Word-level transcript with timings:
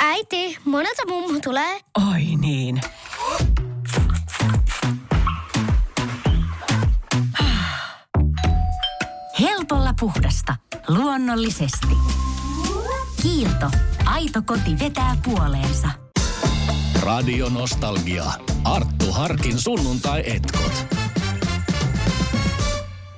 Äiti, 0.00 0.58
monelta 0.64 1.02
mummu 1.08 1.40
tulee? 1.40 1.80
Oi 2.10 2.22
niin. 2.36 2.80
Helpolla 9.40 9.94
puhdasta. 10.00 10.56
Luonnollisesti. 10.88 11.96
Kiilto. 13.22 13.70
Aito 14.04 14.42
koti 14.42 14.78
vetää 14.78 15.16
puoleensa. 15.24 15.88
Radio 17.02 17.48
Nostalgia. 17.48 18.24
Arttu 18.64 19.12
Harkin 19.12 19.60
sunnuntai-etkot. 19.60 20.86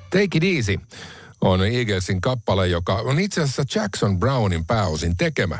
Take 0.09 0.37
it 0.37 0.43
easy 0.43 0.77
on 1.41 1.65
Eaglesin 1.65 2.21
kappale, 2.21 2.67
joka 2.67 2.93
on 2.95 3.19
itse 3.19 3.41
asiassa 3.41 3.79
Jackson 3.79 4.19
Brownin 4.19 4.65
pääosin 4.65 5.17
tekemä. 5.17 5.59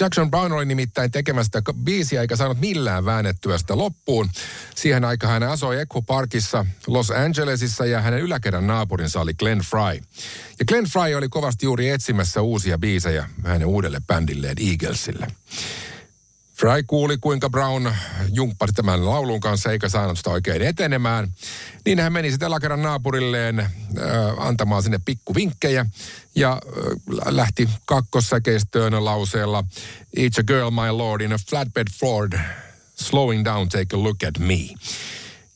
Jackson 0.00 0.30
Brown 0.30 0.52
oli 0.52 0.64
nimittäin 0.64 1.10
tekemästä 1.10 1.62
biisiä 1.84 2.20
eikä 2.20 2.36
saanut 2.36 2.60
millään 2.60 3.04
väännettyä 3.04 3.58
sitä 3.58 3.78
loppuun. 3.78 4.30
Siihen 4.74 5.04
aikaan 5.04 5.32
hän 5.32 5.42
asoi 5.42 5.80
Echo 5.80 6.02
Parkissa 6.02 6.66
Los 6.86 7.10
Angelesissa 7.10 7.86
ja 7.86 8.00
hänen 8.00 8.20
yläkerran 8.20 8.66
naapurinsa 8.66 9.20
oli 9.20 9.34
Glenn 9.34 9.60
Fry. 9.60 10.00
Ja 10.58 10.64
Glenn 10.68 10.86
Fry 10.86 11.14
oli 11.14 11.28
kovasti 11.28 11.66
juuri 11.66 11.88
etsimässä 11.88 12.40
uusia 12.40 12.78
biisejä 12.78 13.28
hänen 13.44 13.66
uudelle 13.68 14.00
bändilleen 14.06 14.56
Eaglesille. 14.70 15.26
Fry 16.62 16.82
kuuli, 16.86 17.18
kuinka 17.18 17.50
Brown 17.50 17.92
jumppasi 18.32 18.72
tämän 18.72 19.06
laulun 19.06 19.40
kanssa 19.40 19.72
eikä 19.72 19.88
saanut 19.88 20.18
sitä 20.18 20.30
oikein 20.30 20.62
etenemään. 20.62 21.28
Niin 21.84 21.98
hän 21.98 22.12
meni 22.12 22.30
sitten 22.30 22.46
alakerran 22.46 22.82
naapurilleen 22.82 23.60
äh, 23.60 23.68
antamaan 24.38 24.82
sinne 24.82 25.00
pikkuvinkkejä 25.04 25.86
ja 26.34 26.52
äh, 26.52 27.26
lähti 27.26 27.68
kakkossäkeistöön 27.86 29.04
lauseella 29.04 29.64
It's 30.18 30.40
a 30.40 30.42
girl, 30.42 30.70
my 30.70 30.90
lord, 30.90 31.20
in 31.20 31.32
a 31.32 31.36
flatbed 31.50 31.86
Ford, 32.00 32.32
slowing 32.94 33.44
down, 33.44 33.68
take 33.68 33.96
a 33.96 34.02
look 34.02 34.22
at 34.28 34.38
me. 34.38 34.68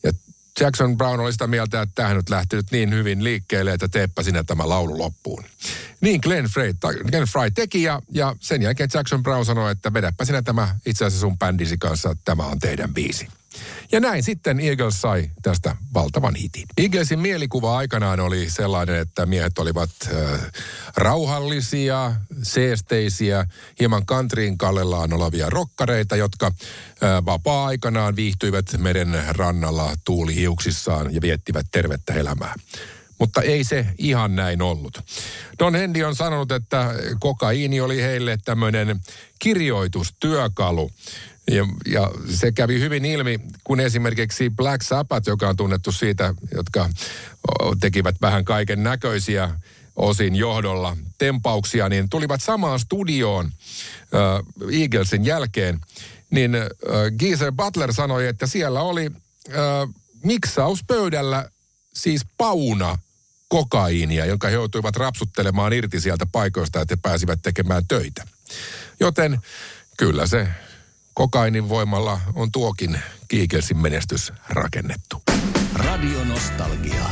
Ja 0.02 0.12
Jackson 0.60 0.96
Brown 0.96 1.20
oli 1.20 1.32
sitä 1.32 1.46
mieltä, 1.46 1.82
että 1.82 1.94
tähän 1.94 2.16
nyt 2.16 2.30
lähtenyt 2.30 2.66
niin 2.70 2.94
hyvin 2.94 3.24
liikkeelle, 3.24 3.72
että 3.72 3.88
teepä 3.88 4.22
sinä 4.22 4.44
tämä 4.44 4.68
laulu 4.68 4.98
loppuun. 4.98 5.44
Niin 6.00 6.20
Glenn 6.22 6.48
Fry, 6.48 6.74
Glenn 7.10 7.26
Fry 7.26 7.50
teki 7.50 7.82
ja, 7.82 8.02
ja 8.12 8.36
sen 8.40 8.62
jälkeen 8.62 8.90
Jackson 8.94 9.22
Brown 9.22 9.44
sanoi, 9.44 9.72
että 9.72 9.92
vedäpä 9.92 10.24
sinä 10.24 10.42
tämä 10.42 10.76
itse 10.86 11.04
asiassa 11.04 11.20
sun 11.20 11.38
bändisi 11.38 11.78
kanssa, 11.78 12.10
että 12.10 12.22
tämä 12.24 12.46
on 12.46 12.58
teidän 12.58 12.94
biisi. 12.94 13.28
Ja 13.92 14.00
näin 14.00 14.22
sitten 14.22 14.60
Eagles 14.60 15.00
sai 15.00 15.30
tästä 15.42 15.76
valtavan 15.94 16.34
hitin. 16.34 16.66
Eaglesin 16.76 17.18
mielikuva 17.18 17.76
aikanaan 17.76 18.20
oli 18.20 18.50
sellainen, 18.50 18.96
että 18.96 19.26
miehet 19.26 19.58
olivat 19.58 19.90
äh, 20.06 20.40
rauhallisia, 20.96 22.12
seesteisiä, 22.42 23.46
hieman 23.80 24.06
kantriin 24.06 24.58
kallellaan 24.58 25.12
olevia 25.12 25.50
rokkareita, 25.50 26.16
jotka 26.16 26.46
äh, 26.46 27.24
vapaa-aikanaan 27.24 28.16
viihtyivät 28.16 28.66
meren 28.78 29.22
rannalla 29.28 29.94
tuulihiuksissaan 30.04 31.14
ja 31.14 31.20
viettivät 31.20 31.66
tervettä 31.72 32.14
elämää. 32.14 32.54
Mutta 33.18 33.42
ei 33.42 33.64
se 33.64 33.86
ihan 33.98 34.36
näin 34.36 34.62
ollut. 34.62 35.00
Don 35.58 35.74
Hendy 35.74 36.02
on 36.02 36.16
sanonut, 36.16 36.52
että 36.52 36.94
kokaiini 37.20 37.80
oli 37.80 38.02
heille 38.02 38.38
tämmöinen 38.44 39.00
kirjoitustyökalu. 39.38 40.90
Ja, 41.50 41.66
ja 41.86 42.10
se 42.34 42.52
kävi 42.52 42.80
hyvin 42.80 43.04
ilmi, 43.04 43.40
kun 43.64 43.80
esimerkiksi 43.80 44.50
Black 44.50 44.82
Sabbath, 44.82 45.28
joka 45.28 45.48
on 45.48 45.56
tunnettu 45.56 45.92
siitä, 45.92 46.34
jotka 46.54 46.88
tekivät 47.80 48.16
vähän 48.20 48.44
kaiken 48.44 48.82
näköisiä 48.82 49.50
osin 49.96 50.36
johdolla 50.36 50.96
tempauksia, 51.18 51.88
niin 51.88 52.10
tulivat 52.10 52.42
samaan 52.42 52.80
studioon 52.80 53.46
äh, 53.46 54.80
Eaglesin 54.80 55.24
jälkeen. 55.24 55.80
Niin 56.30 56.54
äh, 56.54 56.62
Geezer 57.18 57.52
Butler 57.52 57.92
sanoi, 57.92 58.26
että 58.26 58.46
siellä 58.46 58.80
oli 58.80 59.06
äh, 59.06 59.54
miksauspöydällä 60.24 61.50
siis 61.94 62.26
pauna 62.38 62.98
kokaiinia, 63.48 64.24
jonka 64.24 64.48
he 64.48 64.54
joutuivat 64.54 64.96
rapsuttelemaan 64.96 65.72
irti 65.72 66.00
sieltä 66.00 66.26
paikoista, 66.32 66.80
että 66.80 66.92
he 66.92 66.98
pääsivät 67.02 67.38
tekemään 67.42 67.82
töitä. 67.88 68.26
Joten 69.00 69.38
kyllä 69.96 70.26
se 70.26 70.48
kokainin 71.14 71.68
voimalla 71.68 72.20
on 72.34 72.52
tuokin 72.52 73.00
Kiikelsin 73.28 73.78
menestys 73.78 74.32
rakennettu. 74.48 75.22
Radio 75.74 76.24
Nostalgia. 76.24 77.06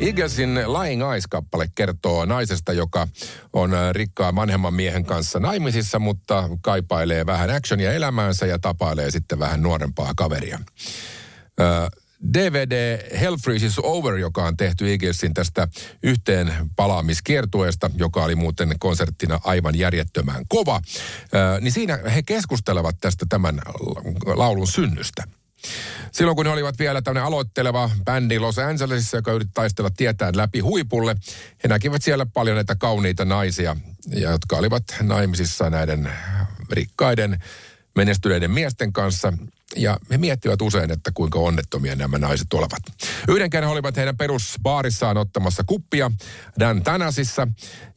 Eaglesin 0.00 0.54
Lying 0.54 1.02
Eyes-kappale 1.02 1.70
kertoo 1.74 2.24
naisesta, 2.24 2.72
joka 2.72 3.08
on 3.52 3.70
rikkaan 3.92 4.34
vanhemman 4.34 4.74
miehen 4.74 5.04
kanssa 5.04 5.40
naimisissa, 5.40 5.98
mutta 5.98 6.48
kaipailee 6.60 7.26
vähän 7.26 7.50
actionia 7.50 7.92
elämäänsä 7.92 8.46
ja 8.46 8.58
tapailee 8.58 9.10
sitten 9.10 9.38
vähän 9.38 9.62
nuorempaa 9.62 10.12
kaveria. 10.16 10.58
DVD 12.34 12.98
Hell 13.20 13.36
Freezes 13.36 13.78
Over, 13.78 14.16
joka 14.16 14.44
on 14.44 14.56
tehty 14.56 14.90
Eaglesin 14.90 15.34
tästä 15.34 15.68
yhteen 16.02 16.52
palaamiskiertueesta, 16.76 17.90
joka 17.96 18.24
oli 18.24 18.34
muuten 18.34 18.74
konserttina 18.78 19.40
aivan 19.44 19.78
järjettömän 19.78 20.44
kova, 20.48 20.80
niin 21.60 21.72
siinä 21.72 21.96
he 21.96 22.22
keskustelevat 22.22 22.96
tästä 23.00 23.26
tämän 23.28 23.62
laulun 24.26 24.66
synnystä. 24.66 25.24
Silloin 26.12 26.36
kun 26.36 26.46
he 26.46 26.52
olivat 26.52 26.78
vielä 26.78 27.02
tämmöinen 27.02 27.26
aloitteleva 27.26 27.90
bändi 28.04 28.38
Los 28.38 28.58
Angelesissa, 28.58 29.16
joka 29.16 29.32
yritti 29.32 29.52
taistella 29.54 29.90
tietään 29.96 30.36
läpi 30.36 30.60
huipulle, 30.60 31.16
he 31.62 31.68
näkivät 31.68 32.02
siellä 32.02 32.26
paljon 32.26 32.54
näitä 32.54 32.76
kauniita 32.76 33.24
naisia, 33.24 33.76
jotka 34.06 34.56
olivat 34.56 34.84
naimisissa 35.02 35.70
näiden 35.70 36.12
rikkaiden 36.70 37.38
menestyneiden 37.96 38.50
miesten 38.50 38.92
kanssa. 38.92 39.32
Ja 39.76 39.98
he 40.10 40.18
miettivät 40.18 40.62
usein, 40.62 40.90
että 40.90 41.10
kuinka 41.14 41.38
onnettomia 41.38 41.96
nämä 41.96 42.18
naiset 42.18 42.52
olevat. 42.52 42.82
Yhden 43.28 43.50
kerran 43.50 43.72
olivat 43.72 43.96
heidän 43.96 44.16
perusbaarissaan 44.16 45.16
ottamassa 45.16 45.64
kuppia 45.66 46.10
Dan 46.60 46.82
Tanasissa. 46.82 47.48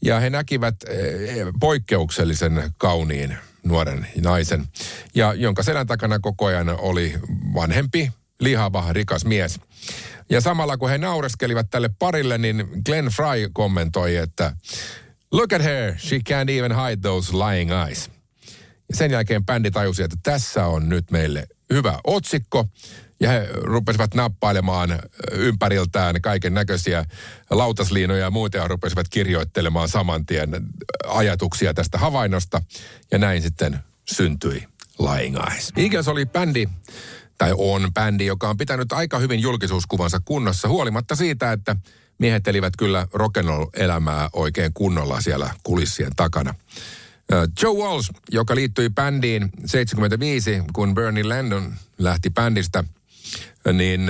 Ja 0.02 0.20
he 0.20 0.30
näkivät 0.30 0.76
eh, 0.88 1.48
poikkeuksellisen 1.60 2.72
kauniin 2.78 3.38
nuoren 3.64 4.08
naisen. 4.22 4.68
Ja 5.16 5.34
jonka 5.34 5.64
selän 5.64 5.88
takana 5.88 6.20
koko 6.20 6.46
ajan 6.46 6.70
oli 6.70 7.14
vanhempi, 7.54 8.12
lihava, 8.40 8.86
rikas 8.94 9.26
mies. 9.26 9.60
Ja 10.30 10.42
samalla 10.42 10.78
kun 10.78 10.90
he 10.90 10.98
naureskelivat 10.98 11.70
tälle 11.70 11.90
parille, 12.00 12.38
niin 12.38 12.68
Glenn 12.86 13.08
Fry 13.08 13.50
kommentoi, 13.54 14.16
että 14.16 14.56
Look 15.34 15.54
at 15.54 15.64
her, 15.64 15.96
she 15.98 16.20
can't 16.20 16.50
even 16.50 16.72
hide 16.72 17.02
those 17.02 17.34
lying 17.34 17.72
eyes. 17.72 18.10
Ja 18.90 18.96
sen 18.96 19.12
jälkeen 19.12 19.46
bändi 19.46 19.72
tajusi, 19.72 20.04
että 20.04 20.18
tässä 20.24 20.66
on 20.66 20.90
nyt 20.90 21.12
meille 21.12 21.48
hyvä 21.74 22.00
otsikko. 22.04 22.66
Ja 23.20 23.30
he 23.30 23.50
rupesivat 23.52 24.14
nappailemaan 24.14 25.00
ympäriltään 25.32 26.22
kaiken 26.22 26.54
näköisiä 26.54 27.06
lautasliinoja 27.50 28.24
ja 28.24 28.32
muuta 28.32 28.58
ja 28.58 28.68
rupesivat 28.68 29.10
kirjoittelemaan 29.10 29.90
saman 29.90 30.26
tien 30.26 30.50
ajatuksia 31.08 31.74
tästä 31.74 31.98
havainnosta. 31.98 32.62
Ja 33.12 33.18
näin 33.18 33.42
sitten 33.42 33.80
syntyi 34.12 34.68
Lying 35.00 35.38
Eyes. 35.52 35.74
Eagles 35.78 36.08
oli 36.08 36.26
bändi, 36.26 36.70
tai 37.38 37.54
on 37.58 37.94
bändi, 37.94 38.26
joka 38.26 38.50
on 38.50 38.58
pitänyt 38.58 38.92
aika 38.92 39.20
hyvin 39.20 39.40
julkisuuskuvansa 39.40 40.22
kunnossa, 40.26 40.68
huolimatta 40.68 41.16
siitä, 41.16 41.52
että 41.52 41.76
miehet 42.18 42.48
elivät 42.48 42.74
kyllä 42.78 43.08
rock'n'roll-elämää 43.14 44.30
oikein 44.34 44.74
kunnolla 44.74 45.22
siellä 45.22 45.50
kulissien 45.64 46.12
takana. 46.16 46.56
Joe 47.62 47.74
Walsh, 47.74 48.12
joka 48.32 48.56
liittyi 48.56 48.90
bändiin 48.90 49.50
75, 49.66 50.64
kun 50.74 50.94
Bernie 50.94 51.24
Landon 51.24 51.74
lähti 51.98 52.30
bändistä, 52.30 52.84
niin 53.74 54.02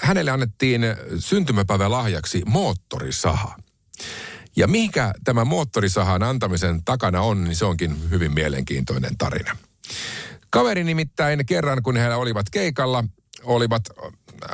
hänelle 0.00 0.30
annettiin 0.30 0.82
syntymäpäivä 1.18 1.90
lahjaksi 1.90 2.42
moottorisaha. 2.46 3.56
Ja 4.56 4.68
mikä 4.68 5.12
tämä 5.24 5.44
moottorisahan 5.44 6.22
antamisen 6.22 6.84
takana 6.84 7.20
on, 7.20 7.44
niin 7.44 7.56
se 7.56 7.64
onkin 7.64 8.10
hyvin 8.10 8.34
mielenkiintoinen 8.34 9.16
tarina. 9.18 9.56
Kaveri 10.50 10.84
nimittäin 10.84 11.46
kerran, 11.46 11.82
kun 11.82 11.96
he 11.96 12.14
olivat 12.14 12.50
keikalla, 12.50 13.04
olivat, 13.42 13.82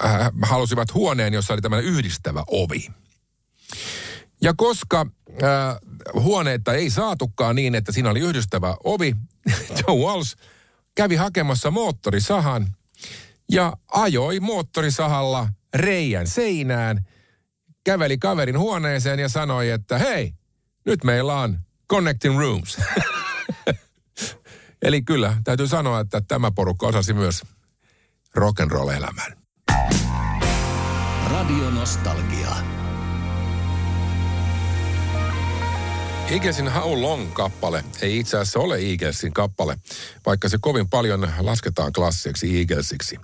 äh, 0.05 0.31
halusivat 0.43 0.95
huoneen, 0.95 1.35
jossa 1.35 1.53
oli 1.53 1.63
tämmöinen 1.63 1.91
yhdistävä 1.91 2.45
ovi. 2.47 2.89
Ja 4.45 4.55
koska 4.57 5.07
äh, 5.43 5.77
huoneetta 6.15 6.75
ei 6.75 6.91
saatukaan 6.91 7.57
niin, 7.57 7.75
että 7.75 7.93
siinä 7.93 8.11
oli 8.11 8.21
yhdistävä 8.21 8.77
ovi, 8.85 9.17
Joe 9.79 9.99
Walsh 9.99 10.37
kävi 10.95 11.17
hakemassa 11.17 11.71
moottorisahan 11.71 12.67
ja 13.53 13.73
ajoi 13.93 14.41
moottorisahalla 14.41 15.49
reijän 15.75 16.27
seinään, 16.27 17.07
käveli 17.85 18.19
kaverin 18.19 18.59
huoneeseen 18.59 19.19
ja 19.19 19.29
sanoi, 19.29 19.71
että 19.71 19.99
hei, 19.99 20.33
nyt 20.87 21.05
meillä 21.05 21.35
on 21.35 21.59
connecting 21.91 22.39
rooms. 22.39 22.79
Eli 24.83 25.03
kyllä, 25.03 25.37
täytyy 25.45 25.69
sanoa, 25.69 26.01
että 26.01 26.21
tämä 26.21 26.51
porukka 26.51 26.87
osasi 26.87 27.13
myös 27.13 27.43
rock'n'roll-elämän. 28.37 29.37
Radio 31.31 31.71
Nostalgia. 31.71 32.84
Eaglesin 36.31 36.73
How 36.73 37.03
Long-kappale 37.03 37.85
ei 38.03 38.19
itse 38.19 38.39
asiassa 38.39 38.61
ole 38.61 38.79
Eaglesin 38.79 39.33
kappale, 39.33 39.79
vaikka 40.27 40.49
se 40.49 40.59
kovin 40.61 40.89
paljon 40.89 41.29
lasketaan 41.39 41.93
klassiksi 41.93 42.59
Eaglesiksi. 42.59 43.17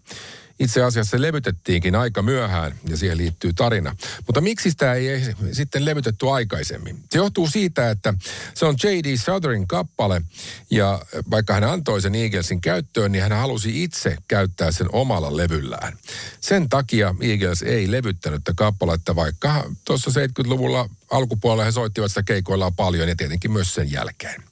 Itse 0.61 0.83
asiassa 0.83 1.11
se 1.11 1.23
levytettiinkin 1.23 1.95
aika 1.95 2.23
myöhään 2.23 2.75
ja 2.89 2.97
siihen 2.97 3.19
liittyy 3.19 3.53
tarina. 3.53 3.97
Mutta 4.27 4.41
miksi 4.41 4.71
sitä 4.71 4.95
ei 4.95 5.23
sitten 5.53 5.85
levytetty 5.85 6.31
aikaisemmin? 6.31 6.99
Se 7.11 7.19
johtuu 7.19 7.49
siitä, 7.49 7.91
että 7.91 8.15
se 8.55 8.67
on 8.67 8.77
J.D. 8.85 9.17
Sotherin 9.17 9.69
kappale 9.69 10.23
ja 10.71 11.03
vaikka 11.31 11.55
hän 11.55 11.65
antoi 11.65 12.03
sen 12.03 12.15
Eaglesin 12.15 12.61
käyttöön, 12.61 13.13
niin 13.13 13.23
hän 13.23 13.33
halusi 13.33 13.83
itse 13.83 14.17
käyttää 14.29 14.73
sen 14.73 14.89
omalla 14.93 15.37
levyllään. 15.37 15.99
Sen 16.41 16.69
takia 16.69 17.15
Eagles 17.21 17.63
ei 17.63 17.91
levyttänyt 17.91 18.45
tätä 18.45 18.57
kappaletta, 18.57 19.17
vaikka 19.17 19.71
tuossa 19.85 20.11
70-luvulla 20.11 20.91
alkupuolella 21.11 21.65
he 21.65 21.73
soittivat 21.73 22.11
sitä 22.11 22.23
keikoillaan 22.23 22.75
paljon 22.75 23.09
ja 23.09 23.17
tietenkin 23.17 23.53
myös 23.53 23.75
sen 23.75 23.93
jälkeen. 23.93 24.43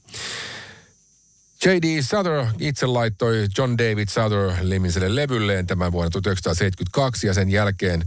J.D. 1.64 2.02
Souther 2.02 2.46
itse 2.58 2.86
laittoi 2.86 3.46
John 3.58 3.78
David 3.78 4.08
Souther-limiselle 4.08 5.14
levylleen 5.14 5.66
tämän 5.66 5.92
vuonna 5.92 6.10
1972 6.10 7.26
ja 7.26 7.34
sen 7.34 7.50
jälkeen 7.50 8.04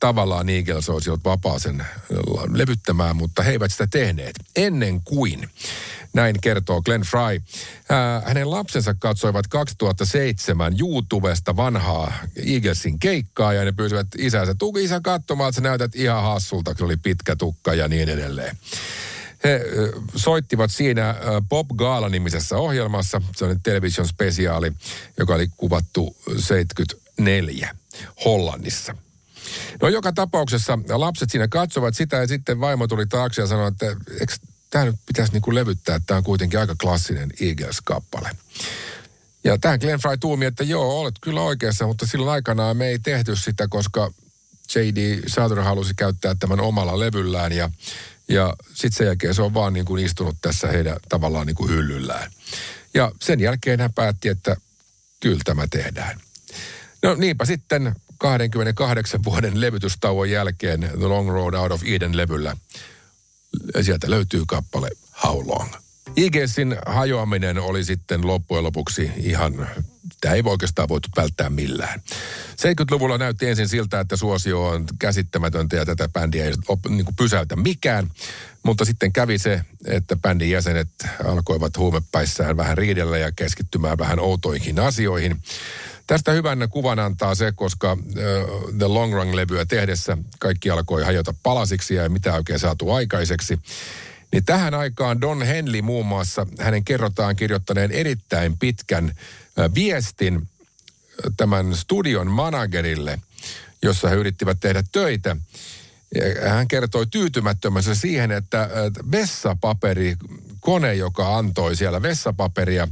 tavallaan 0.00 0.48
Eagles 0.48 0.88
olisi 0.88 1.10
ollut 1.10 1.24
vapaa 1.24 1.58
sen 1.58 1.86
levyttämään, 2.52 3.16
mutta 3.16 3.42
he 3.42 3.50
eivät 3.50 3.72
sitä 3.72 3.86
tehneet 3.86 4.34
ennen 4.56 5.00
kuin. 5.00 5.50
Näin 6.12 6.36
kertoo 6.40 6.82
Glenn 6.82 7.04
Fry. 7.04 7.42
Ää, 7.88 8.22
hänen 8.26 8.50
lapsensa 8.50 8.94
katsoivat 8.94 9.46
2007 9.46 10.74
YouTubesta 10.80 11.56
vanhaa 11.56 12.12
Eaglesin 12.46 12.98
keikkaa 12.98 13.52
ja 13.52 13.64
ne 13.64 13.72
pyysivät 13.72 14.06
isänsä, 14.18 14.54
tuki 14.54 14.84
isä 14.84 15.00
katsomaan, 15.04 15.48
että 15.48 15.56
sä 15.56 15.62
näytät 15.62 15.94
ihan 15.94 16.22
hassulta, 16.22 16.74
se 16.78 16.84
oli 16.84 16.96
pitkä 16.96 17.36
tukka 17.36 17.74
ja 17.74 17.88
niin 17.88 18.08
edelleen. 18.08 18.56
He 19.44 19.60
soittivat 20.16 20.70
siinä 20.70 21.14
Bob 21.48 21.68
Gaala-nimisessä 21.76 22.56
ohjelmassa. 22.56 23.22
Se 23.36 23.44
on 23.44 23.60
television 23.62 24.08
spesiaali, 24.08 24.72
joka 25.18 25.34
oli 25.34 25.48
kuvattu 25.56 26.16
74 26.38 27.76
Hollannissa. 28.24 28.94
No 29.82 29.88
joka 29.88 30.12
tapauksessa 30.12 30.78
lapset 30.88 31.30
siinä 31.30 31.48
katsovat 31.48 31.94
sitä 31.94 32.16
ja 32.16 32.26
sitten 32.26 32.60
vaimo 32.60 32.86
tuli 32.86 33.06
taakse 33.06 33.42
ja 33.42 33.46
sanoi, 33.46 33.68
että 33.68 33.86
eikö 34.20 34.34
tämä 34.70 34.84
nyt 34.84 34.96
pitäisi 35.06 35.32
niin 35.32 35.42
kuin 35.42 35.54
levyttää, 35.54 35.96
että 35.96 36.06
tämä 36.06 36.18
on 36.18 36.24
kuitenkin 36.24 36.60
aika 36.60 36.74
klassinen 36.80 37.30
Eagles-kappale. 37.40 38.30
Ja 39.44 39.58
tähän 39.58 39.78
Glenn 39.80 40.00
Fry 40.00 40.16
tuumi, 40.16 40.44
että 40.44 40.64
joo, 40.64 41.00
olet 41.00 41.14
kyllä 41.20 41.42
oikeassa, 41.42 41.86
mutta 41.86 42.06
silloin 42.06 42.32
aikanaan 42.32 42.76
me 42.76 42.88
ei 42.88 42.98
tehty 42.98 43.36
sitä, 43.36 43.68
koska 43.68 44.12
J.D. 44.74 45.22
Souther 45.26 45.60
halusi 45.60 45.94
käyttää 45.94 46.34
tämän 46.34 46.60
omalla 46.60 46.98
levyllään 46.98 47.52
ja 47.52 47.70
ja 48.30 48.54
sitten 48.66 48.92
sen 48.92 49.06
jälkeen 49.06 49.34
se 49.34 49.42
on 49.42 49.54
vaan 49.54 49.72
niin 49.72 49.84
kuin 49.84 50.04
istunut 50.04 50.36
tässä 50.40 50.66
heidän 50.68 50.96
tavallaan 51.08 51.46
niin 51.46 51.56
kuin 51.56 51.70
hyllyllään. 51.70 52.30
Ja 52.94 53.12
sen 53.20 53.40
jälkeen 53.40 53.80
hän 53.80 53.92
päätti, 53.92 54.28
että 54.28 54.56
kyllä 55.20 55.40
tämä 55.44 55.66
tehdään. 55.70 56.20
No 57.02 57.14
niinpä 57.14 57.44
sitten 57.44 57.94
28 58.18 59.24
vuoden 59.24 59.60
levytystauon 59.60 60.30
jälkeen 60.30 60.80
The 60.80 61.06
Long 61.06 61.28
Road 61.28 61.54
Out 61.54 61.72
of 61.72 61.82
Eden-levyllä 61.84 62.56
sieltä 63.82 64.10
löytyy 64.10 64.42
kappale 64.46 64.90
How 65.24 65.48
Long. 65.48 65.72
Eaglesin 66.16 66.76
hajoaminen 66.86 67.58
oli 67.58 67.84
sitten 67.84 68.26
loppujen 68.26 68.64
lopuksi 68.64 69.10
ihan, 69.16 69.68
tämä 70.20 70.34
ei 70.34 70.42
oikeastaan 70.44 70.88
voitu 70.88 71.08
välttää 71.16 71.50
millään. 71.50 72.02
70-luvulla 72.50 73.18
näytti 73.18 73.48
ensin 73.48 73.68
siltä, 73.68 74.00
että 74.00 74.16
suosio 74.16 74.66
on 74.66 74.84
käsittämätöntä 74.98 75.76
ja 75.76 75.86
tätä 75.86 76.08
bändiä 76.08 76.44
ei 76.44 76.52
niin 76.88 77.04
kuin 77.04 77.16
pysäytä 77.16 77.56
mikään. 77.56 78.10
Mutta 78.62 78.84
sitten 78.84 79.12
kävi 79.12 79.38
se, 79.38 79.64
että 79.86 80.16
bändin 80.16 80.50
jäsenet 80.50 80.88
alkoivat 81.24 81.76
huumepäissään 81.76 82.56
vähän 82.56 82.78
riidellä 82.78 83.18
ja 83.18 83.32
keskittymään 83.32 83.98
vähän 83.98 84.20
outoihin 84.20 84.80
asioihin. 84.80 85.42
Tästä 86.06 86.32
hyvän 86.32 86.68
kuvan 86.70 86.98
antaa 86.98 87.34
se, 87.34 87.52
koska 87.52 87.92
uh, 87.92 88.74
The 88.78 88.86
Long 88.86 89.14
Run-levyä 89.14 89.66
tehdessä 89.66 90.18
kaikki 90.38 90.70
alkoi 90.70 91.04
hajota 91.04 91.34
palasiksi 91.42 91.94
ja 91.94 92.08
mitä 92.08 92.34
oikein 92.34 92.58
saatu 92.58 92.90
aikaiseksi. 92.90 93.58
Niin 94.32 94.44
tähän 94.44 94.74
aikaan 94.74 95.20
Don 95.20 95.42
Henley 95.42 95.82
muun 95.82 96.06
muassa, 96.06 96.46
hänen 96.58 96.84
kerrotaan 96.84 97.36
kirjoittaneen 97.36 97.92
erittäin 97.92 98.58
pitkän 98.58 99.14
viestin 99.74 100.48
tämän 101.36 101.76
studion 101.76 102.26
managerille, 102.26 103.18
jossa 103.82 104.08
he 104.08 104.14
yrittivät 104.14 104.60
tehdä 104.60 104.84
töitä. 104.92 105.36
Hän 106.48 106.68
kertoi 106.68 107.06
tyytymättömänsä 107.06 107.94
siihen, 107.94 108.30
että 108.30 108.68
vessapaperi, 109.10 110.16
kone, 110.60 110.94
joka 110.94 111.36
antoi 111.36 111.76
siellä 111.76 112.02
vessapaperia, 112.02 112.88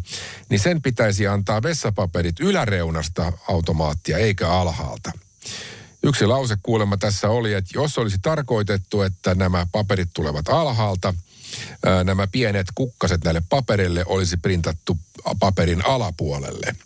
niin 0.48 0.60
sen 0.60 0.82
pitäisi 0.82 1.26
antaa 1.26 1.62
vessapaperit 1.62 2.40
yläreunasta 2.40 3.32
automaattia 3.48 4.18
eikä 4.18 4.48
alhaalta. 4.48 5.12
Yksi 6.02 6.26
lause 6.26 6.56
kuulemma 6.62 6.96
tässä 6.96 7.28
oli, 7.28 7.54
että 7.54 7.70
jos 7.74 7.98
olisi 7.98 8.18
tarkoitettu, 8.22 9.02
että 9.02 9.34
nämä 9.34 9.66
paperit 9.72 10.08
tulevat 10.14 10.48
alhaalta– 10.48 11.14
nämä 12.04 12.26
pienet 12.26 12.66
kukkaset 12.74 13.24
näille 13.24 13.42
paperille 13.48 14.04
olisi 14.06 14.36
printattu 14.36 14.98
paperin 15.40 15.86
alapuolelle. 15.86 16.76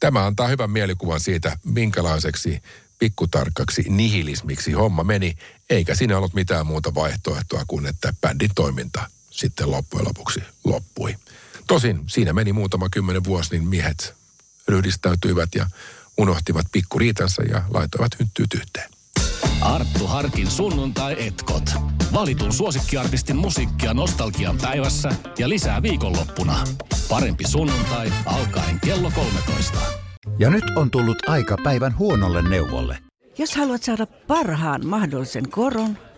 Tämä 0.00 0.26
antaa 0.26 0.48
hyvän 0.48 0.70
mielikuvan 0.70 1.20
siitä, 1.20 1.58
minkälaiseksi 1.64 2.62
pikkutarkkaksi 2.98 3.84
nihilismiksi 3.88 4.72
homma 4.72 5.04
meni, 5.04 5.36
eikä 5.70 5.94
siinä 5.94 6.18
ollut 6.18 6.34
mitään 6.34 6.66
muuta 6.66 6.94
vaihtoehtoa 6.94 7.64
kuin, 7.66 7.86
että 7.86 8.14
bändin 8.20 8.50
toiminta 8.54 9.10
sitten 9.30 9.70
loppujen 9.70 10.06
lopuksi 10.08 10.40
loppui. 10.64 11.16
Tosin 11.66 12.00
siinä 12.06 12.32
meni 12.32 12.52
muutama 12.52 12.88
kymmenen 12.88 13.24
vuosi, 13.24 13.50
niin 13.50 13.68
miehet 13.68 14.14
ryhdistäytyivät 14.68 15.54
ja 15.54 15.66
unohtivat 16.18 16.66
pikkuriitansa 16.72 17.42
ja 17.42 17.62
laitoivat 17.70 18.18
hynttyyt 18.18 18.54
yhteen. 18.54 18.90
Arttu 19.60 20.06
Harkin 20.06 20.50
sunnuntai-etkot. 20.50 21.70
Valitun 22.12 22.52
suosikkiartistin 22.52 23.36
musiikkia 23.36 23.94
nostalgian 23.94 24.58
päivässä 24.58 25.08
ja 25.38 25.48
lisää 25.48 25.82
viikonloppuna. 25.82 26.64
Parempi 27.08 27.44
sunnuntai 27.44 28.12
alkaen 28.26 28.80
kello 28.84 29.10
13. 29.14 29.78
Ja 30.38 30.50
nyt 30.50 30.64
on 30.76 30.90
tullut 30.90 31.28
aika 31.28 31.56
päivän 31.64 31.98
huonolle 31.98 32.48
neuvolle. 32.48 32.98
Jos 33.38 33.56
haluat 33.56 33.82
saada 33.82 34.06
parhaan 34.06 34.86
mahdollisen 34.86 35.50
koron, 35.50 35.98